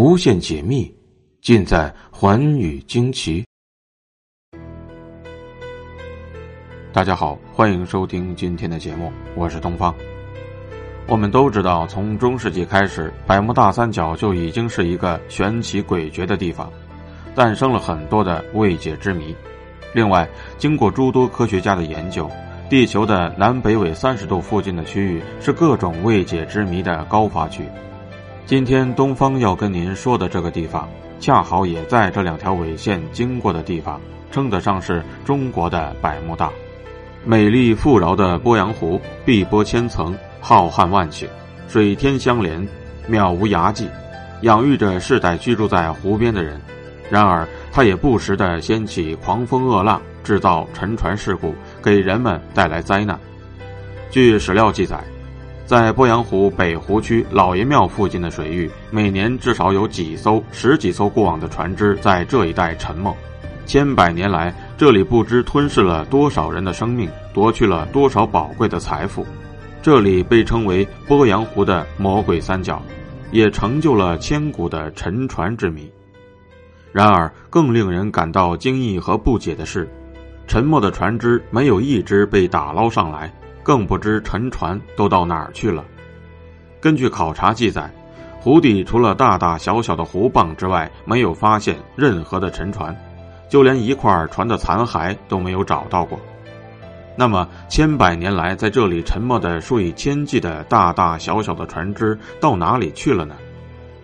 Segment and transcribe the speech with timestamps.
[0.00, 0.94] 无限解密，
[1.42, 3.44] 尽在寰宇惊奇。
[6.92, 9.92] 大家好，欢迎收听今天的节目，我是东方。
[11.08, 16.72] 我们都知道，从中世纪开始，百慕大三角就已经是一个玄奇诡谲的地方，
[17.34, 19.34] 诞生了很多的未解之谜。
[19.92, 20.28] 另外，
[20.58, 22.30] 经过诸多科学家的研究，
[22.70, 27.64] 地球的南北纬三十度附近的区域是各种未解之谜的高发区。
[28.48, 30.88] 今天东方要跟您说的这个地方，
[31.20, 34.00] 恰好也在这两条纬线经过的地方，
[34.32, 36.50] 称得上是中国的百慕大。
[37.26, 41.26] 美丽富饶的鄱阳湖，碧波千层，浩瀚万顷，
[41.68, 42.66] 水天相连，
[43.06, 43.86] 渺无涯际，
[44.40, 46.58] 养育着世代居住在湖边的人。
[47.10, 53.20] 然而，它也不时地掀起狂风恶浪，制造沉船事故，给人们带来灾难。
[54.10, 55.04] 据史料记载。
[55.68, 63.14] 在鄱阳湖北湖区老爷庙附近的水域，每年至少有几艘、十几艘过往的船只在这一带沉没。
[63.66, 69.26] 千百年来，这里不知吞噬了多少人的生命，夺去了多少宝贵的财富。
[69.82, 72.80] 这里被称为鄱阳湖的魔鬼三角，
[73.30, 75.92] 也成就了千古的沉船之谜。
[76.92, 79.86] 然而，更令人感到惊异和不解的是，
[80.46, 83.30] 沉没的船只没有一只被打捞上来。
[83.68, 85.84] 更不知沉船都到哪儿去了。
[86.80, 87.92] 根据考察记载，
[88.40, 92.96] 湖底除了大大小小的湖蚌之外，没有发现任何的沉船，
[93.46, 96.18] 就连一块船的残骸都没有找到过。
[97.14, 103.36] 那么，千百年来在这里沉没的数以千计的大大小小的船只到哪里去了呢？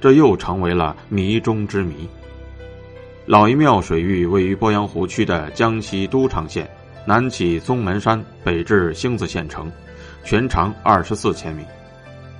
[0.00, 2.08] 这又成为了谜中之谜。
[3.26, 6.68] 老爷庙水域位于鄱阳湖区的江西都昌县。
[7.04, 9.70] 南起松门山，北至星子县城，
[10.24, 11.64] 全长二十四千米。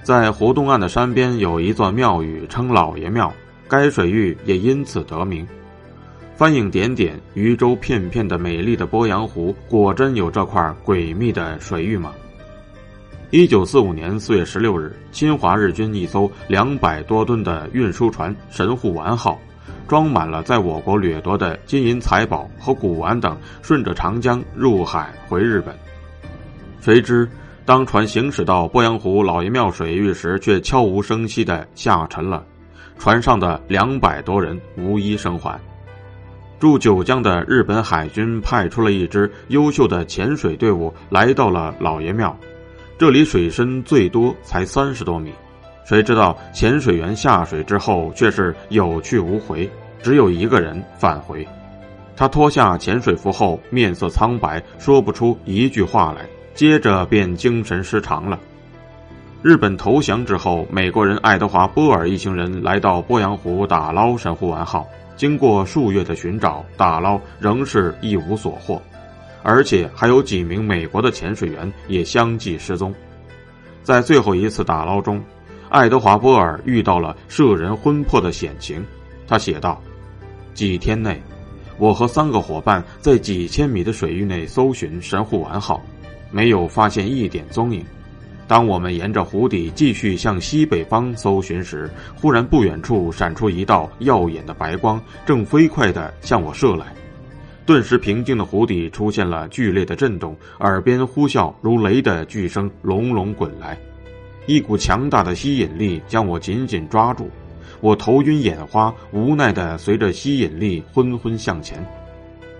[0.02, 3.32] 在湖东岸的山边有一座庙宇，称老爷庙，
[3.68, 5.46] 该水域也因此得名。
[6.34, 12.12] 帆影点点、渔舟片片的美丽的鄱阳湖，果真有这块诡秘的水域吗？
[13.30, 19.40] 一九四五年四月十六日，侵华日军一艘两百多吨的运输船“神户丸号”。
[19.86, 25.74] 装满了在我国掠夺的金银财宝和古玩等，顺着长江入海回日本。
[26.80, 27.28] 谁知
[27.64, 32.44] 当船行驶到鄱阳湖老爷庙水域时，却悄无声息地下沉了。
[32.98, 35.60] 船上的两百多人无一生还。
[36.58, 42.36] 驻九江的日本海军派出了一支优秀的潜水队伍，来到了老爷庙。
[42.96, 45.32] 这里水深最多才三十多米。
[45.84, 49.68] 谁知道潜水员下水之后却是有去无回，
[50.02, 51.46] 只有一个人返回。
[52.14, 58.38] 他脱下潜水服后，面色苍白，说不出一句话来，接着便精神失常了。
[59.42, 68.80] 日本投降之后，美国人爱德华·波尔一行人来到鄱阳湖打捞“神户丸号”，经过数月的寻找打捞，仍是一无所获，
[69.42, 72.94] 而且还有几名美国的潜水员也相继失踪。
[73.82, 75.20] 在最后一次打捞中。
[75.72, 78.84] 爱德华·波尔遇到了摄人魂魄的险情，
[79.26, 79.82] 他写道
[80.52, 81.18] ：“几天内，
[81.78, 85.82] 我和三个伙伴在几千米的水域内搜寻‘神户丸号’，
[86.30, 87.82] 没有发现一点踪影。
[88.46, 96.84] 当我们沿着湖底继续向西北方搜寻时，忽然不远处闪出一道耀眼的白光，正飞快地向我射来。
[97.64, 103.74] 顿时，平静的湖底出现了剧烈的震动，耳边呼啸如雷的巨声隆隆滚来。”
[104.46, 107.30] 一股强大的吸引力将我紧紧抓住，
[107.80, 111.84] 我头晕眼花，无奈地随着吸引力昏昏向前。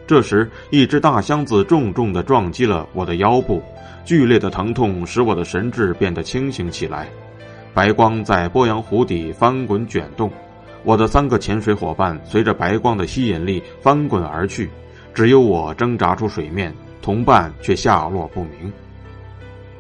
[0.07, 3.63] 这时，一只大箱子重重地撞击了我的腰部，
[4.05, 7.09] 剧烈的疼痛使我的神志变得清醒起来。
[7.75, 10.31] 白光在波阳湖底翻滚卷动，
[10.85, 14.69] 我的三个潜水伙伴随着白光的吸引力翻滚而去，
[15.15, 18.73] 只有我挣扎出水面，同伴却下落不明。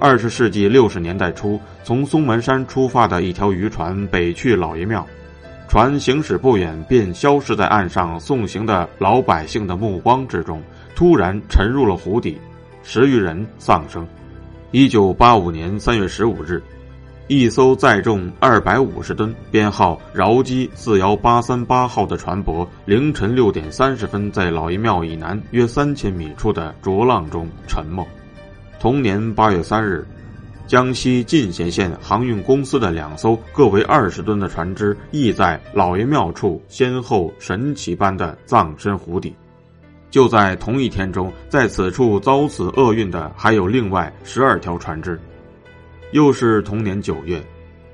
[0.04, 5.06] 二十世纪六十年代初，从松门山出发的一条渔船北去老爷庙，
[5.68, 10.60] 船行驶不远便消失在岸上送行的老百姓的目光之中，
[10.96, 12.36] 突然沉入了湖底，
[12.82, 14.04] 十余人丧生。
[14.72, 16.60] 一九八五年三月十五日，
[17.28, 28.04] 一艘载重二百五十吨、编号饶基四幺八三八号的船舶，凌晨六点三十分在老爷庙以南约三千米处的浊浪中沉没。
[28.82, 30.04] 同年八月三日，
[30.66, 39.32] 江西进贤县航运公司的两艘各为二十吨的船只，亦在老爷庙处先后神奇般的葬身湖底。
[40.10, 45.16] 就在同一天中，在此处遭此厄运的还有另外十二条船只。
[46.10, 47.40] 又是同年九月，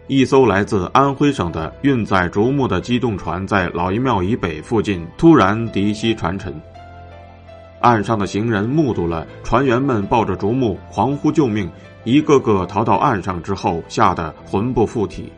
[0.06, 6.58] 一艘来自安徽省的运载竹木的机动船在老爷庙以北附近突然敌袭船沉。
[7.80, 11.70] 岸上的行人目睹了船员们抱着竹木狂呼救命，
[12.04, 15.32] 一个个逃到岸上之后，吓得魂不附体。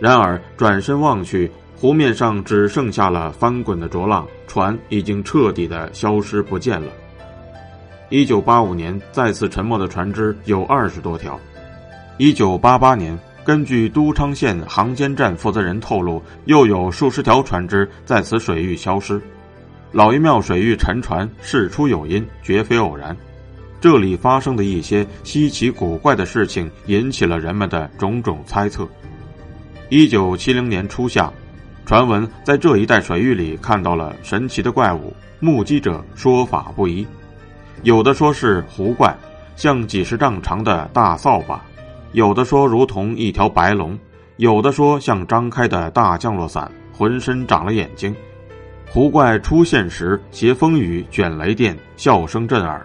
[0.00, 6.88] 然而转身望去，湖面上只剩下了翻滚的浊浪，船已经彻底的消失不见了。
[8.08, 11.38] 一九八五年再次沉没的船只有二十多条。
[12.18, 13.18] 一九八八年。
[13.44, 19.20] 根据都昌县航监站负责人透露，又有数十条船只在此水域消失。
[19.94, 23.16] 老爷庙水域沉船事出有因，绝非偶然。
[23.80, 28.88] 这里发生的一些稀奇古怪的事情，引起了人们的种种猜测。
[29.90, 31.32] 一九七零年初夏，
[31.86, 37.06] 传闻在这一带水域里看到了神奇的怪物，目击者说法不一，
[37.84, 39.16] 有的说是狐怪，
[39.54, 41.64] 像几十丈长的大扫把。
[42.10, 43.96] 有的说如同一条白龙，
[44.38, 48.12] 有的说像张开的大降落伞，浑身长了眼睛。
[48.88, 52.84] 湖怪出现时携风雨卷雷电，笑声震耳。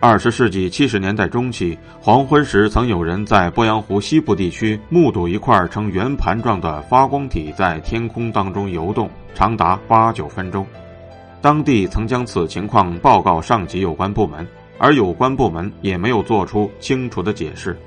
[0.00, 10.66] 二十世纪七十年代中期，黄昏时曾有人在鄱阳湖西部地区目睹一块呈圆盘状的发光体在天空当中游动，长达八九分钟。
[11.42, 14.46] 当地曾将此情况报告上级有关部门，
[14.78, 17.78] 而有关部门也没有做出清楚的解释。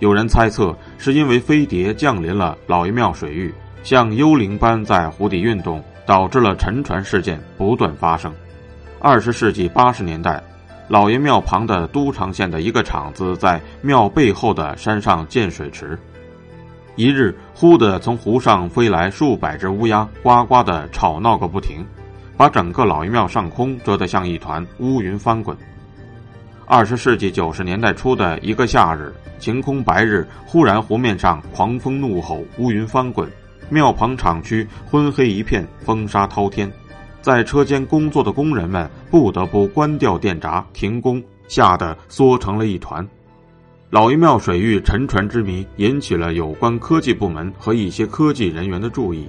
[0.00, 8.32] 有人猜测，是因为飞碟降临了老爷庙水域，像幽灵般在湖底运动，导致了沉船事件不断发生。
[8.98, 10.42] 二十世纪八十年代，
[10.88, 15.98] 老爷庙旁的都昌县的一个厂子在庙背后的山上建水池，
[16.96, 21.84] 一日忽地从湖上飞来数百只乌鸦，呱呱地吵闹个不停，
[22.38, 25.54] 把整个老爷庙上空遮得像一团乌云翻滚。
[26.64, 33.30] 二十世纪九十年代初的一个夏日，晴空白日，忽然湖面上狂风怒吼，乌云翻滚，
[33.70, 36.70] 庙旁厂区昏黑一片，风沙滔天，
[37.20, 43.06] 在车间工作的工人们不得不关掉电闸停工，吓得缩成了一团。
[43.90, 49.28] 老爷庙水域沉船之谜引起了有关科技部门和一些科技人员的注意。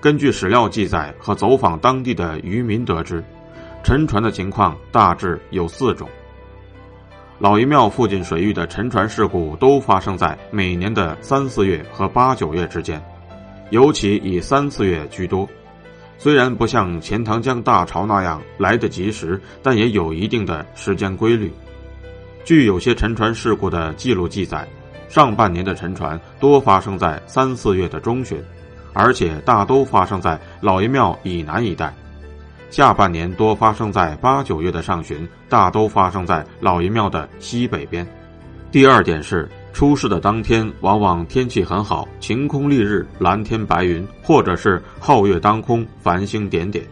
[0.00, 3.24] 根据史料记载和走访当地的渔民得知，
[3.82, 6.08] 沉船的情况大致有四种。
[7.38, 13.02] 老爷庙附近水域的沉船事故都发生在每年的三四月和八九月之间，
[13.70, 15.48] 尤其以三四月居多。
[16.18, 21.52] 虽然不像钱塘江大潮那样来得及时，但也有一定的时间规律。
[22.44, 24.66] 据有些沉船事故的记录记载，
[25.08, 28.42] 上半年的沉船多发生在三四月的中旬，
[28.92, 31.92] 而且大都发生在老爷庙以南一带。
[32.70, 38.06] 下半年多发生在八九月的上旬，大都发生在老爷庙的西北边。
[38.72, 46.82] 第二点是，出事的当天往往天气很好，晴空丽日，蓝天白云，或者是皓月当空，繁星点点；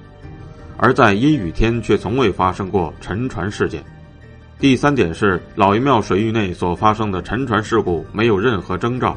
[0.77, 3.83] 而在阴雨天却从未发生过沉船事件。
[4.59, 9.17] 第三点是，老爷庙水域内所发生的沉船事故没有任何征兆，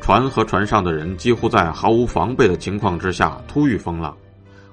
[0.00, 4.12] 船和船上的人几乎在毫无防备的情况之下突遇风浪。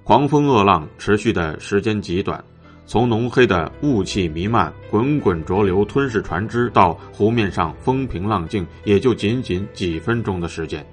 [0.03, 2.43] 狂风恶浪持续的时间极短，
[2.85, 10.85] 从浓黑的雾气弥漫、滚滚浊流吞噬船只，到湖面上风平浪静，也就仅仅几分钟的时间。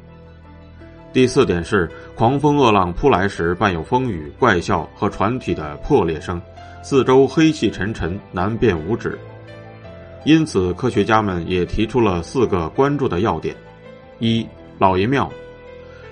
[1.12, 6.40] 第四点是，狂风恶浪扑来时伴有风雨、怪笑和船体的破裂声，
[6.82, 9.18] 四周黑气沉沉，难辨五指。
[10.24, 13.56] 因此，科学家们也提出了四个关注的要点：
[14.20, 14.46] 一、
[14.78, 15.28] 老爷庙。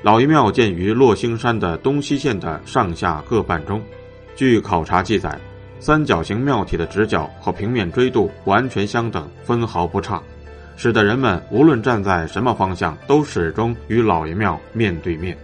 [0.03, 3.81] 老爷庙建于落星山的东西线的上下各半中，
[4.35, 5.39] 据考察记载，
[5.81, 10.21] 三角形庙体的直角和平面锥度完全相等，分毫不差，
[10.77, 15.37] 使得人们无论站在什么方向，都始终与老爷庙面对面，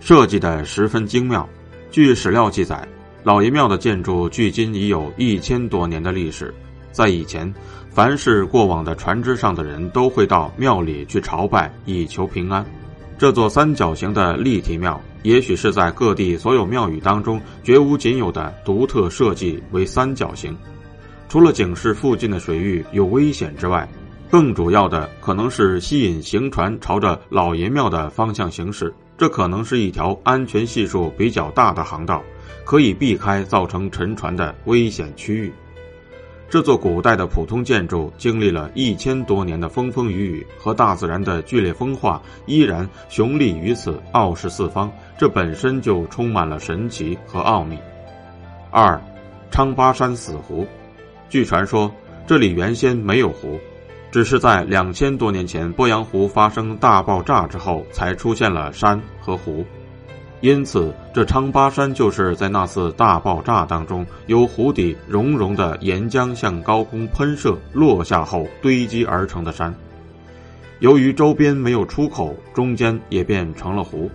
[0.00, 1.48] 设计的十分精妙。
[1.90, 2.86] 据史料记载，
[3.22, 6.52] 老爷庙的建筑距今已有一千多年的历史，
[6.90, 7.52] 在以前，
[7.90, 12.64] 凡是过往的船只上的人都会到庙里去朝拜，以求平安。
[13.18, 20.54] 这座三角形的立体庙，也许是在各地所有庙宇当中绝无仅有的独特设计为三角形。
[21.28, 23.88] 除了警示附近的水域有危险之外，
[24.30, 28.92] 更主要的可能是吸引行船朝着老爷庙的方向行驶。
[29.16, 32.22] 这可能是一条安全系数比较大的航道，
[32.66, 35.50] 可以避开造成沉船的危险区域。
[36.48, 44.90] 这座古代的普通建筑经历了一千多年的风风雨雨和大自然的剧烈风化，依然雄立于此，傲视四方。
[45.18, 47.76] 这本身就充满了神奇和奥秘。
[48.70, 49.00] 二，
[49.50, 50.64] 昌巴山死湖，
[51.28, 51.92] 据传说
[52.26, 53.58] 这里原先没有湖，
[54.12, 59.64] 只是在两千多年前鄱阳湖发生大爆炸之后，才出现了山和湖。
[60.42, 69.74] 因此，这昌巴山就是在那次大爆炸当中，由湖底熔融的岩浆向高空喷射落下后堆积而成的山。
[70.80, 74.10] 由于周边没有出口，中间也变成了湖。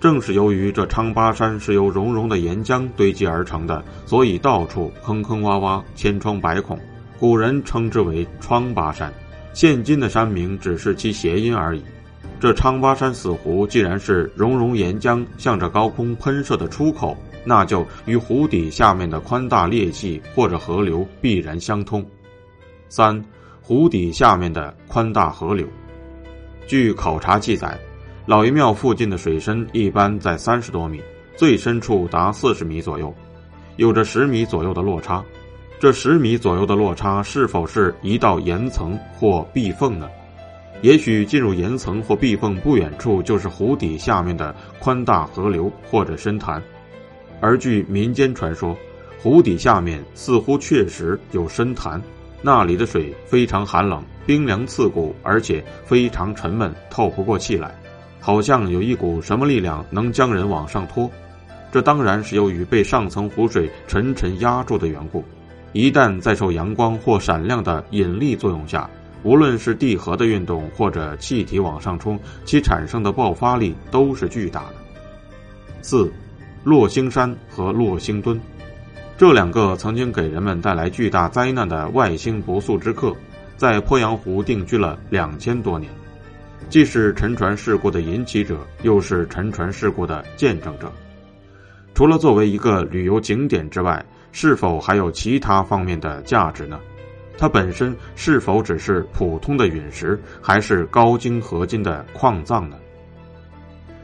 [0.00, 6.78] 正是由于这昌巴山是由熔融的岩浆堆积而成的，所以到处坑坑洼洼、千疮百孔，
[7.18, 9.12] 古人称之为疮巴山。
[9.52, 11.82] 现今的山名只是其谐音而已。
[12.40, 22.04] 这昌巴山死湖既然是熔融岩浆向着高空喷射的出口，那就与湖底下面的宽大裂隙或者河流必然相通。
[22.88, 23.20] 三，
[23.60, 25.66] 湖底下面的宽大河流。
[26.68, 27.76] 据考察记载，
[28.24, 31.02] 老爷庙附近的水深一般在三十多米，
[31.34, 33.12] 最深处达四十米左右，
[33.76, 35.24] 有着十米左右的落差。
[35.80, 40.08] 这十米左右的落差是否是一道岩层或壁缝呢？
[40.80, 46.62] 也许进入岩层或壁缝不远处，就是湖底下面的宽大河流或者深潭。
[47.40, 48.76] 而据民间传说，
[49.20, 52.00] 湖底下面似乎确实有深潭，
[52.42, 57.74] 那里的水非常寒冷、冰凉刺骨，而且非常沉闷，透不过气来，
[58.20, 61.10] 好像有一股什么力量能将人往上拖。
[61.72, 65.24] 这当然是由于被上层湖水沉沉压住的缘故。
[65.72, 68.88] 一旦在受阳光或闪亮的引力作用下，
[69.22, 74.74] 无论是地核的运动或者气体往上冲，其产生的爆发力都是巨大的。
[75.82, 76.12] 四，
[76.64, 78.40] 落星山和落星墩，
[79.16, 83.14] 这两个曾经给人们带来巨大灾难的外星不速之客，
[83.56, 85.90] 在鄱阳湖定居了两千多年，
[86.68, 90.92] 既是沉船事故的引起者，又是沉船事故的见证者。
[91.94, 96.78] 除了作为一个旅游景点之外，是否还有其他方面的价值呢？
[97.38, 102.76] 它本身是否只是普通的陨石，还是高精合金的矿藏呢？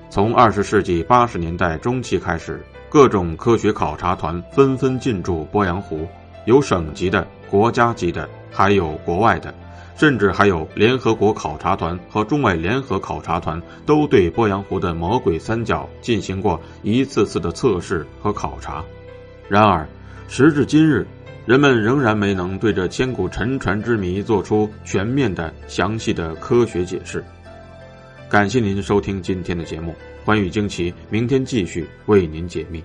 [0.09, 6.07] 从二十世纪八十年代中期开始，各种科学考察团纷纷进驻鄱阳湖，
[6.47, 9.53] 有省级的、国家级的，还有国外的，
[9.97, 18.85] 甚至还有联合国考察团和中外联合考察团，都对鄱阳湖的魔鬼三角进行过一次次的测试和考察。
[19.49, 19.85] 然而，
[20.29, 21.05] 时至今日。
[21.47, 27.23] 人们仍然没能对这千古沉船之谜做出全面的、详细的科学解释。
[28.31, 29.93] 感谢您收听今天的节目，
[30.25, 32.83] 《欢宇惊奇》，明天继续为您解密。